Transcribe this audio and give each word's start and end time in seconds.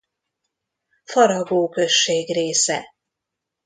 Faragó 1.03 1.69
község 1.69 2.29
része. 2.33 2.93